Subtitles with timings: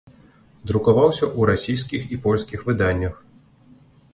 [0.69, 3.13] Друкаваўся ў расійскіх і польскіх выданнях.